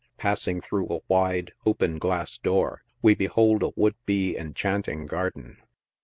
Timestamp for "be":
4.07-4.35